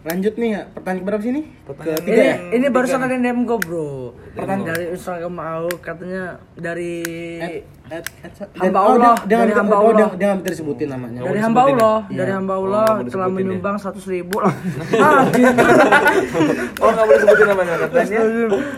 [0.00, 1.44] Lanjut nih ya, pertanyaan berapa sih nih?
[1.62, 2.34] Pertanyaan Ketiga Ini ya?
[2.56, 4.14] ini barusan ada DM gue bro.
[4.32, 4.64] Pertanyaan.
[4.64, 6.24] dari Instagram mau katanya
[6.56, 6.94] dari
[7.84, 8.08] At- at-
[8.40, 9.98] at- Hamba oh, Allah, dia- Jangan dari hamba oh, Allah.
[10.00, 11.18] jangan- jangan disebutin namanya.
[11.20, 12.08] Dari hamba Allah, ya?
[12.16, 12.34] dari Iya.
[12.34, 13.28] hamba Oh, Allah telah ya?
[13.34, 14.52] menyumbang seratus ribu lah.
[16.80, 18.18] Oh nggak boleh sebutin namanya katanya.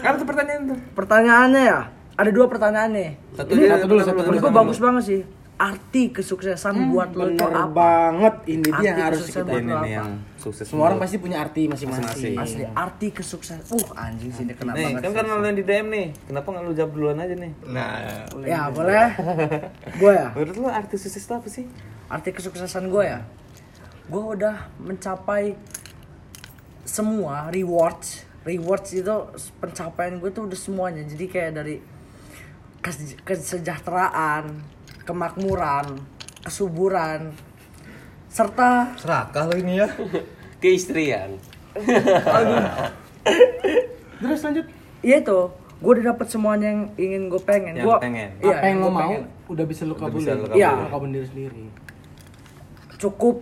[0.02, 0.79] Apa tuh pertanyaan tuh?
[0.93, 1.80] Pertanyaannya ya,
[2.12, 3.11] ada dua pertanyaan nih.
[3.32, 5.20] Satu dulu, satu dulu, bagus banget sih.
[5.63, 7.71] Arti kesuksesan buat lo itu Bener apa?
[7.71, 9.47] banget, ini dia yang harus kita.
[9.47, 10.67] buat Ini lo yang sukses.
[10.67, 12.35] Semua orang pasti punya arti masing-masing.
[12.35, 13.62] Asli, arti kesuksesan.
[13.70, 15.01] Uh, anjing sih ini kena Nih, banget.
[15.01, 16.06] kan karena lo yang di DM nih.
[16.27, 17.53] Kenapa nggak lu jawab duluan aja nih?
[17.65, 19.06] Nah, Ya, boleh.
[19.95, 20.34] gue ya.
[20.34, 21.62] menurut lu arti sukses itu apa sih?
[22.09, 23.23] Arti kesuksesan gue ya.
[24.05, 25.55] Gue udah mencapai
[26.83, 28.27] semua rewards.
[28.42, 29.15] Rewards itu
[29.56, 31.06] pencapaian gue tuh udah semuanya.
[31.06, 31.79] Jadi kayak dari
[32.81, 34.59] kes- kesejahteraan,
[35.02, 35.98] kemakmuran,
[36.41, 37.34] kesuburan,
[38.27, 39.88] serta Serakah lo ini ya.
[40.62, 41.37] Keistrian.
[44.19, 44.67] Terus lanjut.
[45.03, 45.39] Iya itu,
[45.83, 47.75] gue udah dapet semuanya yang ingin gue pengen.
[47.75, 48.30] Yang Gua, pengen.
[48.39, 49.23] Iya, Apa yang lo gua mau pengen.
[49.50, 50.23] udah bisa lo Udah kabulin.
[50.23, 50.58] bisa lo kabulin.
[50.58, 50.70] Iya.
[50.73, 51.64] Lo kabulin diri sendiri.
[52.97, 53.36] Cukup.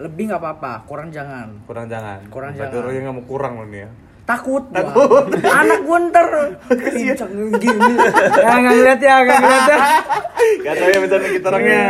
[0.00, 1.60] Lebih nggak apa-apa, kurang jangan.
[1.66, 2.24] Kurang jangan.
[2.30, 2.80] Kurang Berarti jangan.
[2.80, 3.90] orangnya nggak mau kurang lo nih ya.
[4.28, 5.26] Takut gua.
[5.32, 6.26] Anak gue ntar
[6.70, 7.92] pincang gini.
[8.38, 9.78] Ya nggak ngeliat ya, nggak ngeliat ya.
[10.60, 11.82] Gak tau ya bencana kita orangnya.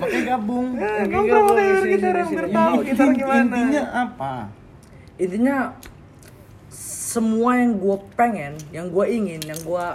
[0.00, 0.66] Makanya gabung.
[0.74, 2.36] Makanya ngobrol sini, kita orang sini.
[2.36, 3.42] biar tahu kita gimana.
[3.42, 4.32] Intinya apa?
[5.14, 5.56] Intinya
[7.14, 9.86] semua yang gue pengen, yang gue ingin, yang gue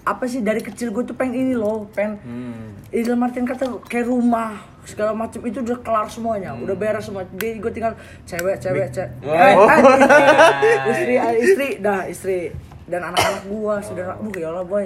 [0.00, 2.74] apa sih dari kecil gue tuh pengen ini loh, pengen Hmm.
[2.90, 7.22] ini dalam artian kata kayak rumah segala macam itu udah kelar semuanya, udah beres semua.
[7.30, 7.92] Dia gue tinggal
[8.22, 9.30] cewek, cewek, cewek, Oh.
[9.30, 12.38] Eh, eh, istri, eh, istri, dah istri
[12.84, 14.84] dan anak-anak gua saudara, buh ya Allah boy,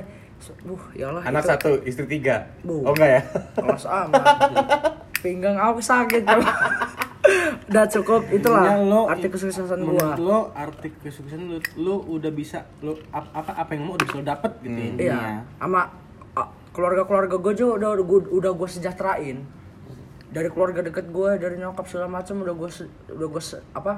[0.63, 1.23] buh ya Allah.
[1.25, 2.45] Anak itu- satu, istri tiga.
[2.61, 2.83] Bu.
[2.83, 3.21] Oh enggak ya?
[3.55, 4.23] kelas amat
[5.17, 6.21] pinggang aku sakit
[7.65, 12.69] udah cukup itulah Intinya lo- arti kesuksesan gua lo arti kesuksesan lo, lo udah bisa
[12.79, 15.01] lo ap- apa apa yang lo udah bisa lo dapet gitu Hmm.
[15.01, 15.89] iya sama
[16.71, 19.37] keluarga-keluarga gue juga udah udah, udah gue sejahterain
[20.35, 22.69] dari keluarga deket gue dari nyokap segala macam udah gue
[23.15, 23.93] udah gue apa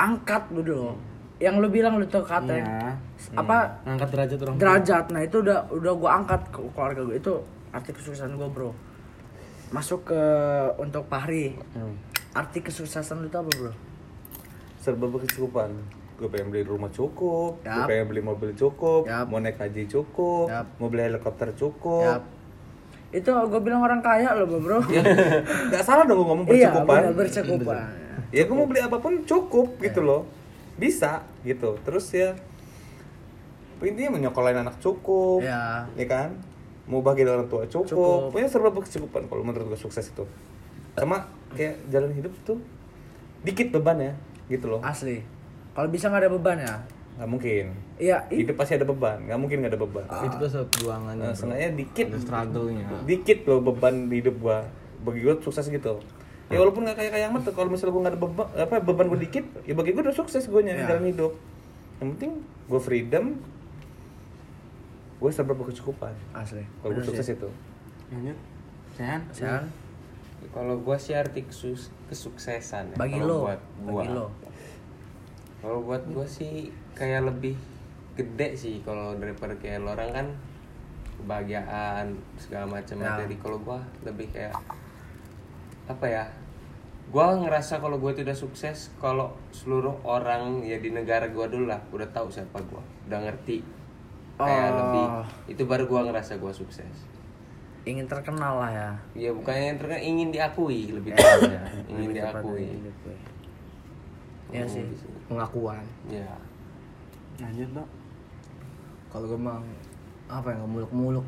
[0.00, 0.96] angkat gitu loh.
[1.36, 2.56] Yang lu bilang lu tuh kata.
[2.56, 2.96] Iya.
[3.36, 3.84] apa?
[3.84, 5.04] Ngangkat derajat orang derajat.
[5.12, 7.16] Nah itu udah udah gue angkat ke keluarga gue.
[7.20, 7.44] Itu
[7.76, 8.72] arti kesuksesan gue bro.
[9.76, 10.22] Masuk ke
[10.80, 11.52] untuk Pahri
[12.32, 13.72] arti kesuksesan lu itu apa bro?
[14.80, 15.68] Serba berkecukupan.
[16.16, 19.28] Gue pengen beli rumah cukup, gue pengen beli mobil cukup, Yap.
[19.28, 20.80] mau naik haji cukup, Yap.
[20.80, 22.24] mau beli helikopter cukup.
[22.24, 22.35] ya
[23.08, 24.78] itu gue bilang orang kaya loh bro.
[24.92, 25.02] Ya,
[25.70, 26.96] Gak salah dong gue ngomong iya bercukupan.
[27.00, 27.84] benar bercukupan.
[28.28, 30.26] Ya gue mau beli apa pun cukup gitu loh.
[30.74, 31.78] Bisa gitu.
[31.80, 32.34] Terus ya
[33.78, 35.84] intinya menyokolain anak cukup Iya.
[35.94, 36.30] ya kan?
[36.86, 38.18] Mau bagi orang tua cukup, Cukup.
[38.30, 40.24] pokoknya serba berkecukupan kalau menurut gue sukses itu.
[40.94, 42.58] Sama kayak jalan hidup tuh
[43.42, 44.12] dikit beban ya
[44.48, 44.80] gitu loh.
[44.80, 45.22] Asli.
[45.72, 46.74] Kalau bisa nggak ada beban ya
[47.16, 47.66] nggak mungkin.
[47.96, 49.16] Iya i- hidup pasti ada beban.
[49.22, 50.04] Nggak mungkin nggak ada beban.
[50.22, 51.22] Itu tuh perjuangannya.
[51.22, 52.06] nah, sengaja dikit.
[52.06, 52.84] Ada struggle-nya.
[53.02, 54.58] dikit loh beban di hidup gua.
[54.98, 55.96] Bagi gua sukses gitu.
[56.46, 59.18] Ya walaupun nggak kayak kayak amat kalau misalnya gua nggak ada beban apa beban gua
[59.18, 60.88] dikit ya bagi gua udah sukses gua nyari Ya.
[60.88, 61.32] jalan hidup.
[61.96, 62.32] Yang penting
[62.66, 63.24] gua freedom.
[65.16, 66.12] Gua serba berkecukupan.
[66.32, 66.62] Asli.
[66.76, 67.48] Kalau gua Bener sukses itu.
[68.08, 68.38] Lanjut.
[68.94, 69.20] Sehan.
[69.30, 69.64] Sian,
[70.48, 72.96] Kalau gua sih arti kesus- kesuksesan ya.
[72.96, 73.42] bagi lo.
[73.42, 73.92] buat gua.
[73.98, 74.26] bagi lo
[75.66, 77.58] Kalau buat gua sih kayak lebih
[78.14, 80.26] gede sih kalau daripada kayak lo orang kan
[81.16, 83.18] kebahagiaan segala macam Ya.
[83.18, 84.54] jadi kalau gua lebih kayak
[85.86, 86.24] apa ya
[87.08, 91.82] gua ngerasa kalau gua tidak sukses kalau seluruh orang ya di negara gua dulu lah
[91.90, 93.66] udah tahu siapa gua udah ngerti.
[94.36, 94.76] Kayak Oh.
[94.78, 95.06] lebih
[95.50, 96.94] itu baru gua ngerasa gua sukses.
[97.82, 98.90] Ingin terkenal lah ya.
[99.18, 101.62] Ya bukannya yang terkenal ingin diakui lebih tepatnya.
[101.86, 102.62] ingin Lebih tepatnya diakui.
[102.62, 103.16] ingin diakui.
[104.54, 105.06] Iya Oh, sih gitu.
[105.26, 105.84] Pengakuan.
[106.06, 106.30] ya
[107.42, 107.84] Lanjut lo.
[109.10, 109.62] Kalau gue emang
[110.26, 111.26] apa ya nggak muluk-muluk,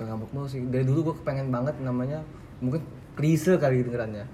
[0.00, 0.60] nggak muluk-muluk sih.
[0.68, 2.22] Dari dulu gue kepengen banget namanya
[2.62, 2.84] mungkin
[3.18, 4.26] klise kali dengerannya.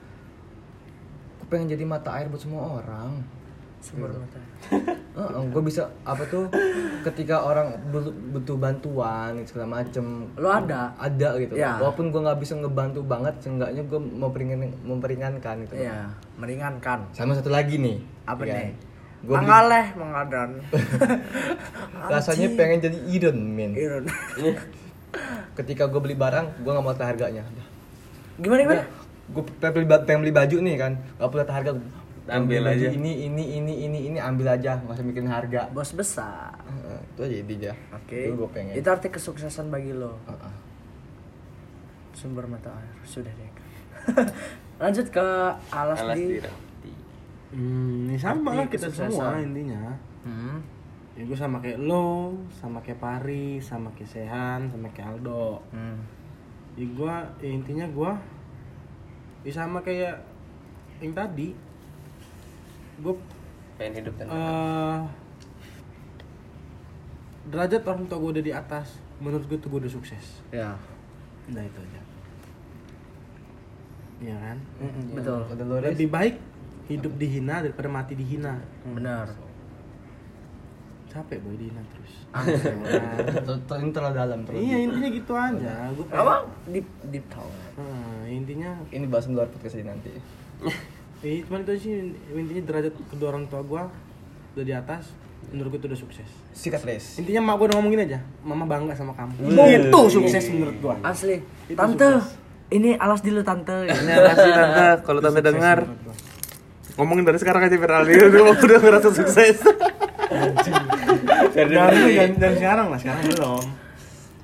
[1.42, 3.22] Gue pengen jadi mata air buat semua orang.
[3.78, 4.38] Sumber mata.
[5.50, 6.46] Gue bisa apa tuh
[7.02, 10.30] ketika orang butuh, butuh bantuan segala macem.
[10.38, 10.94] Lo ada?
[10.94, 11.58] Ada gitu.
[11.58, 11.74] Ya.
[11.78, 15.74] walaupun gue nggak bisa ngebantu banget seenggaknya gue memperingan memperingankan gitu.
[15.78, 17.10] Iya meringankan.
[17.10, 18.54] Sama satu lagi nih apa ya.
[18.54, 18.70] nih?
[19.18, 20.62] Gua Mangaleh mengadan
[22.14, 24.06] rasanya pengen jadi Iron Man Iron
[25.58, 27.42] ketika gue beli barang gue nggak mau tahu harganya.
[28.38, 28.82] Gimana gimana?
[29.34, 30.92] Gue pengen beli, ba- pengen beli baju nih kan.
[31.18, 31.72] Nggak perlu tahu harga
[32.28, 32.88] Ambil baju aja.
[32.90, 37.20] ini ini ini ini ini ambil aja nggak usah mikirin harga bos besar Heeh, itu
[37.22, 40.54] aja intinya oke itu gue pengen itu arti kesuksesan bagi lo Heeh.
[42.12, 43.50] sumber mata air sudah deh
[44.80, 45.26] lanjut ke
[45.70, 46.92] alas, alas di dirati
[47.48, 49.08] Hmm, ini sama lah kita kesuksesan.
[49.08, 49.96] semua intinya.
[50.20, 50.60] Hmm.
[51.16, 55.56] Ya gue sama kayak lo, sama kayak Pari, sama kayak Sehan, sama kayak Aldo.
[55.72, 55.96] Hmm.
[56.76, 58.12] Ya gue, ya intinya gue,
[59.42, 60.20] ya sama kayak
[61.00, 61.56] yang tadi.
[62.98, 63.14] Gue
[63.76, 65.00] pengen hidup dan eh
[67.48, 69.00] derajat orang tua gue udah di atas.
[69.18, 70.42] Menurut gue tuh gue udah sukses.
[70.50, 70.76] Ya,
[71.48, 72.00] Udah itu aja.
[74.18, 74.58] Iya kan?
[75.14, 75.40] betul.
[75.46, 75.94] Udah lu Riz?
[75.94, 76.34] Lebih baik
[76.88, 78.58] hidup dihina daripada mati dihina.
[78.84, 79.30] Benar.
[81.08, 82.12] Capek boy dihina terus.
[82.28, 85.72] Ter- ter- Ini terlalu dalam terlalu iya intinya gitu aja.
[85.96, 86.34] Gue Apa?
[86.68, 87.48] Deep deep talk.
[87.78, 90.12] Nah, intinya Ini bahas luar podcast ini nanti.
[91.20, 91.92] eh, cuman itu sih
[92.30, 93.82] intinya derajat kedua orang tua gua
[94.54, 95.10] udah di atas
[95.48, 97.18] menurut gue itu udah sukses Sikat Riz.
[97.18, 100.94] intinya mak gua udah ngomong gini aja mama bangga sama kamu itu sukses menurut gua
[101.02, 101.38] Asli.
[101.66, 102.34] Itu Tante, sukses.
[102.68, 103.76] ini alas dulu tante.
[103.86, 105.78] Terima kasih tante, kalau tante dengar
[106.98, 109.56] ngomongin dari sekarang aja biar Aldi udah udah ngerasa sukses.
[111.54, 113.64] dan, dan, dan sekarang lah sekarang belum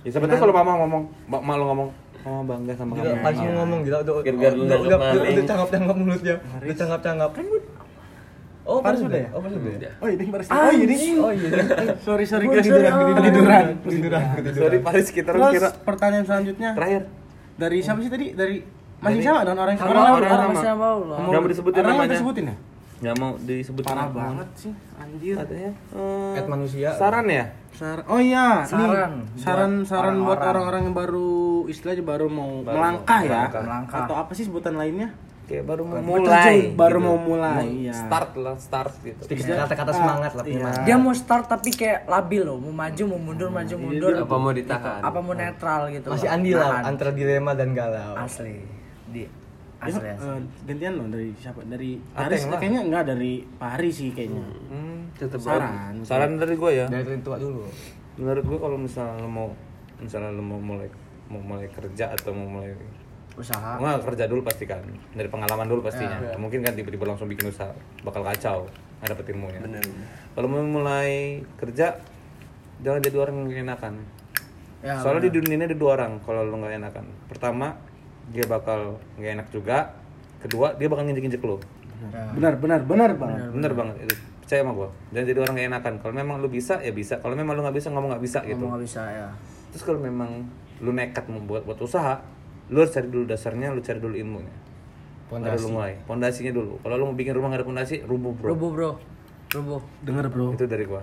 [0.05, 1.89] Ya sebenarnya kalau mama ngomong, mak lu ngomong,
[2.25, 3.23] mama bangga sama Gila, kamu.
[3.23, 5.35] Paris mau ngomong gila udah Biar- biar lu udah nggak udah maling.
[5.35, 6.35] udah cangap-cangap mulutnya.
[6.59, 7.31] Udah cangap-cangap.
[8.65, 9.29] Oh, Paris Paris udah udah ya?
[9.29, 9.73] Oh, Paris udah.
[9.77, 9.93] Udah.
[9.95, 11.49] oh ini baru oh ini Oh iya.
[12.07, 14.25] sorry sorry Gua guys tiduran, ketiduran ketiduran.
[14.35, 17.03] ketiduran Sorry Paris kita terus kira pertanyaan selanjutnya terakhir.
[17.55, 18.57] dari siapa sih tadi dari
[18.97, 20.49] masih sama dengan orang yang Sama sekarang orang sama.
[20.49, 21.17] masih sama Allah.
[21.21, 22.11] Nggak mau disebutin orang namanya.
[22.11, 22.57] disebutin ya
[22.95, 26.89] Nggak mau disebut parah banget sih anjir Katanya eh, Cat manusia.
[26.95, 27.45] Saran ya?
[27.75, 28.05] Saran.
[28.07, 30.83] Oh iya, Saran nih, saran buat saran buat orang-orang.
[30.87, 31.31] yang baru
[31.67, 33.43] istilahnya baru mau Baru melangkah ya.
[33.51, 34.07] melangkah.
[34.07, 35.11] Atau apa sih sebutan lainnya?
[35.45, 36.73] Kayak baru mau mulai.
[36.73, 37.05] baru gitu.
[37.05, 37.93] mau mulai, iya.
[37.93, 39.21] Start lah, start gitu.
[39.29, 40.89] Kata-kata semangat lah Iya.
[40.89, 44.13] Dia mau start tapi kayak labil loh, mau maju, mau mundur, maju, mundur.
[44.17, 46.09] apa mau ditahan Apa mau netral gitu.
[46.09, 46.37] Masih loh.
[46.41, 48.17] andi lah antara dilema dan galau.
[48.17, 48.57] Asli.
[49.05, 49.29] Di
[49.85, 50.09] Ya, asli.
[50.11, 50.29] asli.
[50.33, 51.61] eh, gantian loh dari siapa?
[51.69, 52.41] Dari Ateng Paris.
[52.49, 54.45] Kayaknya enggak dari Paris sih kayaknya.
[54.73, 54.99] Hmm.
[55.15, 55.95] tetap Saran.
[56.03, 56.87] Saran dari gue ya.
[56.91, 57.63] Dari tua dulu.
[58.19, 59.49] Menurut gue kalau misalnya lo mau
[60.03, 60.89] misalnya lo mau mulai
[61.31, 62.75] mau mulai kerja atau mau mulai
[63.35, 63.83] Usaha.
[63.83, 64.79] Enggak kerja dulu pasti kan
[65.11, 67.75] dari pengalaman dulu pastinya Nggak mungkin kan tiba-tiba langsung bikin usaha
[68.07, 68.71] bakal kacau
[69.05, 69.85] nggak dapet ilmunya bener
[70.33, 71.93] kalau mau mulai kerja
[72.81, 73.95] jangan jadi orang yang nggak enakan
[74.85, 77.73] Ya, soalnya di dunia ini ada dua orang kalau lo nggak enakan pertama
[78.33, 79.93] dia bakal nggak enak juga.
[80.41, 81.57] Kedua dia bakal nginjek-injek lo
[82.37, 83.49] Benar, benar, benar banget.
[83.53, 84.15] bener banget itu.
[84.45, 84.89] Percaya sama gua.
[85.17, 85.93] Jangan jadi orang nggak enakan.
[86.05, 87.17] Kalau memang lu bisa ya bisa.
[87.17, 88.61] Kalau memang lu nggak bisa ngomong nggak bisa gitu.
[88.61, 89.29] Ngomong nggak bisa ya.
[89.73, 90.47] terus kalau memang
[90.79, 92.23] lu nekat mau buat buat usaha
[92.71, 94.55] lu harus cari dulu dasarnya lu cari dulu ilmunya.
[95.33, 95.97] Baru lu mulai.
[96.05, 96.77] Pondasinya dulu.
[96.85, 98.49] Kalau lu mau bikin rumah nggak ada pondasi rubuh bro.
[98.53, 98.91] Rubuh bro.
[99.55, 99.81] Rubuh.
[100.03, 100.59] Dengar, Bro.
[100.59, 100.99] itu dari gua.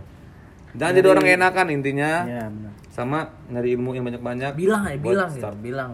[0.76, 2.12] Jangan jadi orang yang enakan intinya.
[2.28, 2.72] Iya, benar.
[2.92, 5.92] sama nyari ilmu yang banyak banyak Bilang ya, bilang gitu, bilang.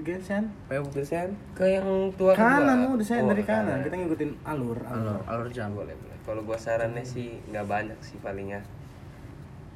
[0.00, 0.48] Gesen.
[0.96, 1.30] Desain.
[1.52, 1.84] ke yang
[2.16, 3.84] tua Kanan lu desain Oh, dari kanan.
[3.84, 5.20] Kita ngikutin alur, alur.
[5.20, 5.76] Alur alur jam.
[5.76, 8.62] boleh boleh kalau gua sarannya sih nggak banyak sih palingnya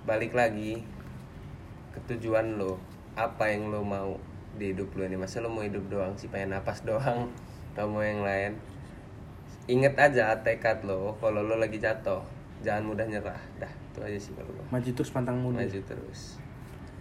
[0.06, 0.78] balik lagi
[1.90, 2.78] ke tujuan lo
[3.18, 4.14] apa yang lo mau
[4.54, 7.26] di hidup lo ini masa lo mau hidup doang sih pengen napas doang
[7.74, 8.54] gak mau yang lain
[9.66, 12.22] inget aja tekad lo kalau lo lagi jatuh
[12.62, 15.66] jangan mudah nyerah dah itu aja sih kalau gua Maju terus pantang mundur.
[15.66, 16.38] maju terus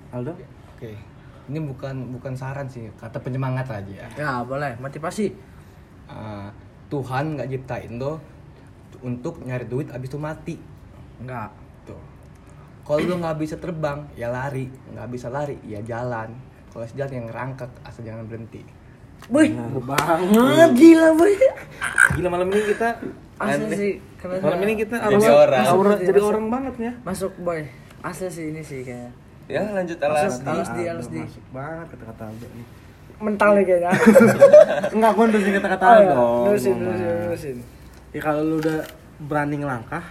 [0.09, 0.33] Aldo?
[0.73, 0.97] Oke.
[1.45, 4.07] Ini bukan bukan saran sih, kata penyemangat aja ya.
[4.17, 5.29] Ya boleh, motivasi.
[6.09, 6.49] Ah,
[6.89, 8.17] Tuhan nggak ciptain lo
[9.01, 10.55] untuk nyari duit abis itu mati.
[11.21, 11.53] Enggak.
[11.85, 12.01] Tuh.
[12.81, 14.69] Kalau lu nggak bisa terbang, ya lari.
[14.93, 16.33] Nggak bisa lari, ya jalan.
[16.73, 18.61] Kalau jalan yang ngerangkak, asal jangan berhenti.
[19.25, 19.49] Boy,
[19.81, 20.69] Banget.
[20.77, 21.33] gila boy.
[22.19, 22.89] gila malam ini kita
[23.35, 25.97] Asli sih, malam ini kita Jadi orang.
[25.99, 27.65] jadi orang banget ya Masuk boy.
[28.05, 29.24] Asli sih ini sih kayak.
[29.45, 30.41] Ya lanjut alas.
[30.41, 31.19] Halus di, halus di.
[31.21, 32.65] Masuk banget kata-kata Aldo nih.
[33.15, 33.91] Mental nih kayaknya.
[34.95, 36.03] Enggak, gua nerusin kata-kata Oh, Aldo.
[36.03, 36.17] iya.
[36.43, 36.85] Nerusin, Ngomong.
[36.91, 37.57] nerusin, nerusin.
[38.11, 38.79] Ya kalau lu udah
[39.17, 40.03] berani ngelangkah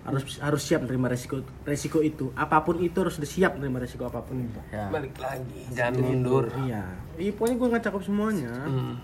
[0.00, 2.32] harus harus siap menerima resiko resiko itu.
[2.32, 4.60] Apa pun itu harus udah siap menerima resiko apa pun itu.
[4.70, 4.88] Ya.
[4.88, 6.82] balik lagi jangan mundur Iya.
[7.16, 8.52] Iya, pokoknya gua nggak cakep semuanya.
[8.64, 8.96] Hmm.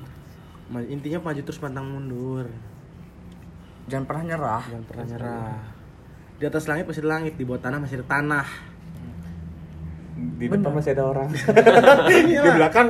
[0.83, 2.49] Intinya maju terus pantang mundur.
[3.87, 4.65] Jangan pernah nyerah.
[4.67, 5.55] Jangan pernah nyerah.
[6.37, 8.47] Di atas langit masih ada langit, di bawah tanah masih ada tanah.
[10.17, 12.89] Di depan masih ada orang di belakang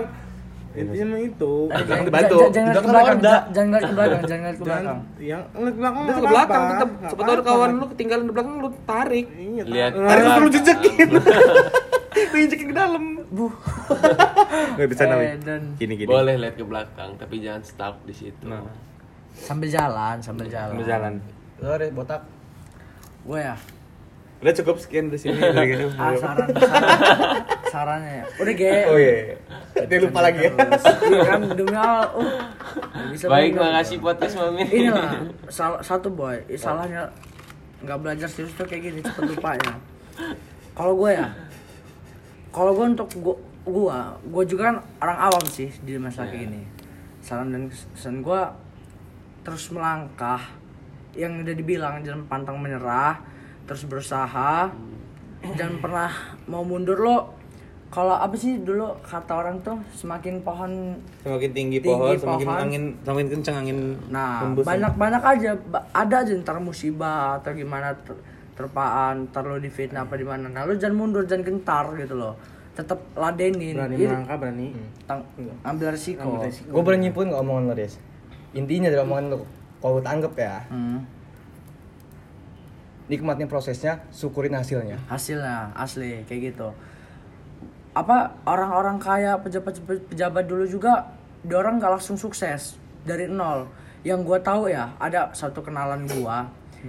[0.77, 1.55] Intinya emang itu.
[1.73, 2.37] Jangan dibantu.
[2.53, 4.99] jangan- ke belakang jangan- ke belakang, jangan ke belakang.
[5.17, 6.05] yang ke belakang.
[6.05, 7.41] Udah ke belakang tetap apa-apa.
[7.41, 9.91] kawan lu ketinggalan di belakang lu tarik Iya, Lihat.
[9.97, 10.37] tarik.
[10.37, 13.53] lu jejekin lu injekin ke dalam Buh.
[14.77, 15.25] nggak bisa nawi
[15.77, 18.61] gini gini boleh lihat ke belakang tapi jangan stuck di situ Nah.
[19.33, 20.77] Sambil jalan, sambil jalan.
[20.77, 21.15] berjalan
[21.57, 22.21] Lo Re, botak.
[23.23, 23.57] Gue ya.
[24.37, 26.91] Udah cukup sekian dari sini dari gini Ah, saran, saran.
[27.67, 28.25] sarannya ya.
[28.37, 28.75] Udah ge.
[28.87, 29.37] oh iya iya.
[29.85, 30.51] Dia lupa lagi ya.
[31.07, 32.09] Iya kan demi Allah.
[32.13, 34.67] Uh, bisa Baik, makasih podcast Mamin.
[34.69, 37.09] Inilah salah satu boy, salahnya
[37.81, 39.73] nggak belajar serius tuh kayak gini cepet lupanya.
[40.73, 41.29] Kalau gue ya,
[42.51, 46.63] kalau gue untuk gue gue gue juga kan orang awam sih di masa kayak gini.
[47.21, 48.41] Saran dan kesan gue
[49.43, 50.41] terus melangkah
[51.13, 53.17] yang udah dibilang jangan pantang menyerah,
[53.67, 54.71] terus berusaha,
[55.53, 56.11] jangan pernah
[56.47, 57.19] mau mundur lo.
[57.87, 62.59] Kalau apa sih dulu kata orang tuh semakin pohon Semakin tinggi, Tinggi pohon, semakin pohon.
[62.61, 64.65] angin, semakin kencang angin Nah, hembus.
[64.65, 65.51] banyak-banyak aja
[65.93, 68.19] ada aja ntar musibah atau gimana ter-
[68.55, 70.47] terpaan, ntar lo difitnah apa di mana.
[70.47, 72.35] Nah, lo jangan mundur, jangan gentar gitu loh.
[72.75, 73.73] Tetap ladenin.
[73.73, 74.67] berani melangkah berani
[75.07, 75.25] tang-
[75.63, 76.21] ambil resiko.
[76.21, 76.69] Ambil resiko.
[76.69, 77.95] Gue boleh nyimpulin nggak omongan lo, Des?
[78.53, 79.47] Intinya dari omongan lo,
[79.79, 80.99] kalau gue tanggep ya, Hmm,
[83.07, 84.99] nikmatin prosesnya, syukurin hasilnya.
[85.07, 86.69] hasilnya asli kayak gitu.
[87.97, 89.79] Apa orang-orang kaya pejabat
[90.11, 91.09] pejabat dulu juga
[91.47, 93.71] dia orang nggak langsung sukses dari nol.
[94.03, 96.47] Yang gua tahu ya ada satu kenalan gua,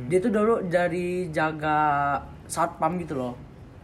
[0.09, 2.17] dia tuh dulu dari jaga
[2.49, 3.33] satpam gitu loh,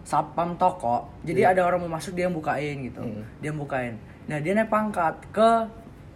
[0.06, 1.10] satpam toko.
[1.26, 3.02] Jadi ada orang mau masuk dia yang bukain gitu,
[3.42, 3.96] dia yang bukain.
[4.28, 5.50] Nah dia naik pangkat ke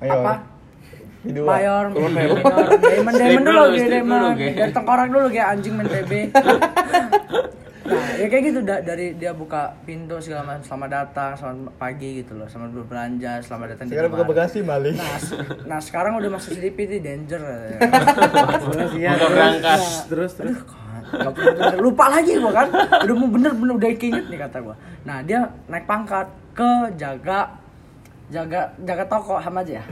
[0.02, 0.14] Mayor.
[0.14, 0.34] apa?
[1.24, 2.38] Mayor, Mayor,
[2.78, 4.24] Diamond, Diamond dulu, Diamond.
[4.36, 6.12] Dari tengkorak dulu kayak anjing main TB.
[7.88, 12.20] nah, ya kayak gitu da- dari dia buka pintu segala macam selamat datang, selamat pagi
[12.20, 14.32] gitu loh, selamat berbelanja, selamat datang di Sekarang buka rumah.
[14.36, 14.94] bagasi balik.
[14.94, 17.42] Nah, se- nah sekarang udah masuk CDP itu danger.
[17.42, 17.80] ya.
[18.68, 19.84] terus ya Buka berangkas.
[20.06, 20.58] terus terus
[21.08, 22.68] Gak bener, lupa lagi gua kan
[23.00, 26.68] udah mau bener-bener udah keinget nih kata gua nah dia naik pangkat ke
[27.00, 27.48] jaga
[28.28, 29.84] jaga jaga toko sama aja ya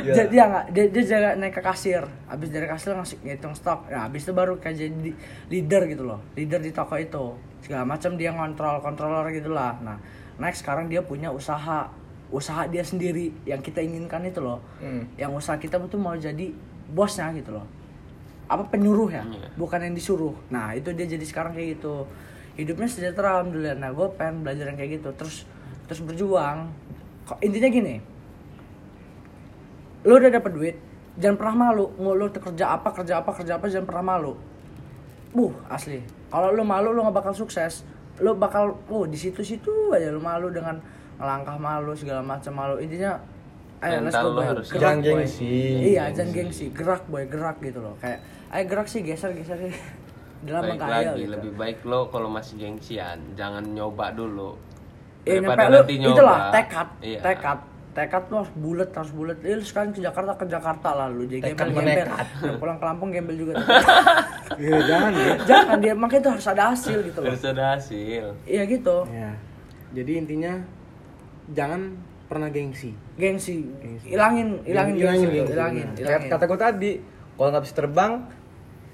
[0.00, 2.02] jadi dia nggak dia, dia jaga naik ke kasir.
[2.26, 3.92] Habis dari kasir ngasih ngitung stok.
[3.92, 5.12] Nah habis itu baru kayak jadi
[5.52, 6.20] leader gitu loh.
[6.34, 7.36] Leader di toko itu.
[7.60, 10.00] Segala macam dia ngontrol controller gitulah nah
[10.40, 11.92] next sekarang dia punya usaha.
[12.30, 14.62] Usaha dia sendiri yang kita inginkan itu loh.
[14.78, 15.04] Hmm.
[15.18, 16.54] yang usaha kita tuh mau jadi
[16.90, 17.66] bosnya gitu loh.
[18.50, 19.22] Apa penyuruh ya?
[19.54, 20.34] Bukan yang disuruh.
[20.50, 22.06] Nah itu dia jadi sekarang kayak gitu.
[22.54, 23.78] Hidupnya sejahtera alhamdulillah.
[23.78, 25.10] Nah gue pengen belajar yang kayak gitu.
[25.14, 25.46] Terus
[25.90, 26.70] terus berjuang
[27.38, 27.94] intinya gini
[30.02, 30.76] lu udah dapet duit
[31.20, 31.92] jangan pernah malu.
[32.00, 34.32] Mau lu kerja apa kerja apa kerja apa jangan pernah malu.
[35.36, 36.00] Buh asli.
[36.32, 37.84] Kalau lu malu lu nggak bakal sukses.
[38.20, 40.80] Lu bakal oh di situ situ aja lu malu dengan
[41.20, 42.80] ngelangkah malu segala macam malu.
[42.80, 43.20] Intinya
[43.84, 44.44] ayo let's go boy.
[44.44, 45.08] harus Gerak, Jangan boy.
[45.24, 45.52] gengsi.
[45.92, 46.66] iya jangan gengsi.
[46.72, 47.94] Gerak boy gerak gitu loh.
[48.00, 48.24] Kayak
[48.56, 49.56] ayo gerak sih geser geser.
[49.60, 49.74] Sih
[50.48, 51.36] dalam Baik lagi, gitu.
[51.36, 54.56] lebih baik lo kalau masih gengsian, jangan nyoba dulu.
[55.20, 57.20] Ya, nyampe lu itulah tekad, Iya.
[57.20, 57.58] tekad,
[57.92, 59.36] tekad lu harus bulat, harus bulat.
[59.40, 62.06] Lu sekarang ke Jakarta ke Jakarta lah lu jadi Tekad gembel gembel.
[62.08, 63.52] Nah, pulang ke Lampung gembel juga.
[64.64, 67.28] ya jangan ya Jangan dia makanya itu harus ada hasil gitu loh.
[67.28, 68.24] Harus ada hasil.
[68.44, 68.96] Iya gitu.
[69.08, 69.30] ya
[69.90, 70.52] jadi intinya
[71.50, 73.66] jangan pernah gengsi Gengsi.
[74.06, 76.30] Ilangin, ilangin, Ilangin gengsi, gengsi, ilangin, Kayak ilangin.
[76.30, 76.92] kata gue tadi,
[77.34, 78.12] kalau nggak bisa terbang,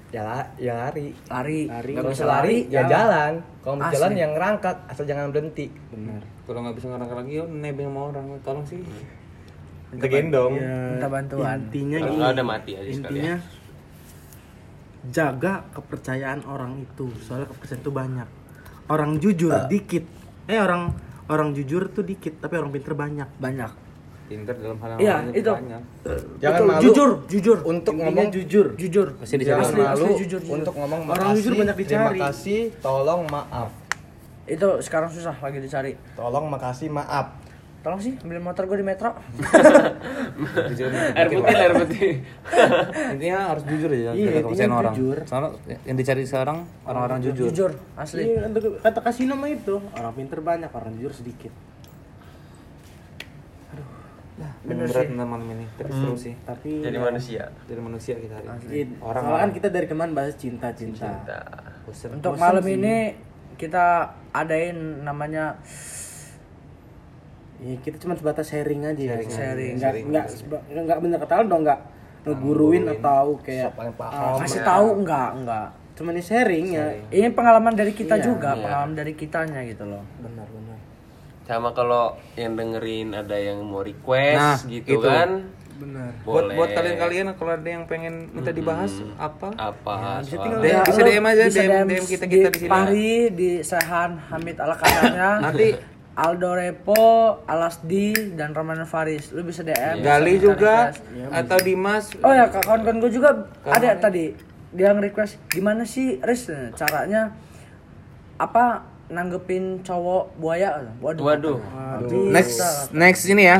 [0.09, 1.11] ya, la- ya lari.
[1.25, 1.91] Lari, Lari.
[1.91, 3.33] nggak Kalau bisa lari, lari, ya jalan.
[3.59, 5.67] Kalau mau jalan yang ngerangkak, asal jangan berhenti.
[5.87, 8.79] benar Kalau nggak bisa ngerangkak lagi, yo nebeng sama orang, tolong sih.
[9.87, 10.53] Kita gendong.
[10.53, 11.57] ya Minta bantuan.
[11.63, 13.35] intinya gini ada mati aja intinya
[15.07, 18.27] jaga kepercayaan orang itu soalnya kepercayaan itu banyak
[18.87, 20.03] orang jujur dikit
[20.45, 20.91] eh orang
[21.27, 23.86] orang jujur tuh dikit tapi orang pinter banyak Banyak.
[24.27, 25.51] Pinter dalam hal yang Iya, lain itu.
[25.53, 25.81] banyak.
[26.43, 26.81] Jangan Betul, malu.
[26.83, 27.57] Jujur, jujur.
[27.63, 29.07] Untuk Intinya ngomong jujur Jujur.
[29.15, 29.49] Pasti dicari.
[29.49, 30.53] Jangan Asli, malu asli, jujur, jujur.
[30.53, 32.19] untuk ngomong Orang makasih, jujur banyak Terima dicari.
[32.21, 33.69] kasih, tolong maaf.
[34.45, 35.91] Itu sekarang susah lagi dicari.
[36.13, 37.27] Tolong makasih maaf.
[37.77, 39.15] Tolong sih ambil motor gue di metro.
[40.67, 40.89] Jujur.
[41.17, 42.11] Air putih, air putih.
[43.15, 44.93] intinya harus jujur ya Iya, kepercayaan orang.
[44.93, 45.17] jujur.
[45.23, 47.47] Soalnya yang dicari sekarang orang-orang jujur.
[47.47, 48.27] Jujur, asli.
[48.27, 51.51] Iya, untuk kata kasino mah itu orang pinter banyak orang jujur sedikit
[54.67, 56.35] Bener berat tentang malam ini, tapi seru sih.
[56.43, 57.43] tapi Jadi ya, manusia.
[57.63, 58.47] Jadi manusia kita hari
[58.83, 58.99] ini.
[58.99, 61.39] Orang soalnya kan kita dari kemarin bahas cinta cinta, Cinta.
[61.83, 62.09] bosen.
[62.13, 62.75] Untuk Bosan malam sih.
[62.75, 62.95] ini
[63.55, 63.85] kita
[64.31, 65.55] adain namanya
[67.57, 69.81] ya kita cuma sebatas sharing aja ya Sharing.
[69.81, 70.25] nggak nggak
[70.77, 71.79] nggak bener kata dong nggak
[72.21, 74.37] ngeguruin atau kayak ah, paham.
[74.37, 75.67] kasih tahu enggak enggak.
[75.97, 78.61] cuman ini sharing ya Ini pengalaman dari kita Iya, juga, iya.
[78.61, 80.05] pengalaman dari kitanya gitu loh.
[80.21, 80.76] benar benar
[81.47, 82.03] Sama kalau
[82.35, 84.99] yang dengerin ada yang mau request Nah, gitu itu.
[85.01, 85.47] kan.
[85.77, 89.53] benar Buat buat kalian-kalian kalau ada yang pengen minta dibahas apa?
[89.53, 92.59] apa bisa soal- tinggal DM, Ya, bisa DM aja, bisa DM, DM kita kita di
[92.59, 92.71] sini.
[92.71, 95.29] Pari di Sehan Hamid ala kadarnya.
[95.45, 95.67] Nanti
[96.17, 97.05] Aldo Repo,
[97.45, 99.29] Alasdi dan Roman Faris.
[99.29, 100.01] Lu bisa DM.
[100.01, 101.29] Gali bisa juga request.
[101.31, 102.05] atau Dimas.
[102.19, 103.29] Oh ya, kawan-kawan gue juga
[103.63, 104.33] ada tadi
[104.67, 107.37] dia nge-request gimana sih Riz caranya
[108.35, 111.23] apa nanggepin cowok buaya waduh.
[111.23, 111.57] Waduh.
[112.27, 112.59] Next
[112.91, 113.57] next ini ya.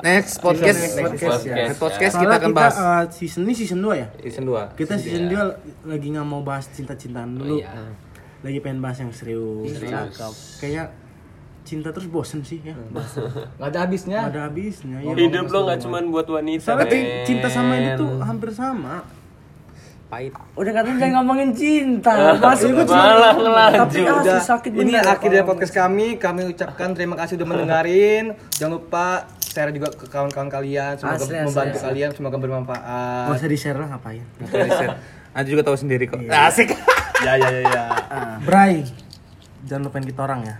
[0.00, 1.54] Next podcast Next podcast, ya.
[1.56, 2.76] Next podcast Soalnya kita akan bahas.
[2.76, 4.06] uh, season ini season 2 ya?
[4.20, 4.76] Season 2.
[4.76, 7.60] kita season 2 lagi nggak mau bahas cinta-cintaan dulu.
[7.60, 7.92] Iya.
[8.40, 10.32] lagi pengen bahas yang serius, cakep.
[10.64, 10.84] Kayaknya
[11.60, 12.72] cinta terus bosen sih ya.
[13.60, 14.18] Nggak ada habisnya.
[14.24, 14.96] Nggak ada habisnya.
[15.04, 16.64] Ya Hidup lo nggak cuma buat wanita.
[16.64, 17.28] soalnya men.
[17.28, 19.04] cinta sama ini tuh hampir sama
[20.10, 20.34] Pahit.
[20.58, 22.10] udah katanya jangan ngomongin cinta
[22.42, 23.86] masuk ke Malah tapi ngelanjut.
[23.86, 26.18] asli Udah, sakit ini akhir dari podcast kami.
[26.18, 28.34] Kami ucapkan terima kasih sudah mendengarin.
[28.50, 29.06] Jangan lupa
[29.40, 30.98] share juga ke kawan-kawan kalian.
[30.98, 31.86] Semoga Asli, membantu asli.
[31.86, 32.10] kalian.
[32.10, 33.30] Semoga bermanfaat.
[33.32, 34.98] usah di share lah ngapain Oke, di share.
[35.30, 36.18] Nanti juga tahu sendiri kok.
[36.26, 36.74] Asik.
[37.20, 37.84] Ya ya ya ya.
[38.40, 38.80] Bray
[39.62, 40.56] jangan lupain kita orang ya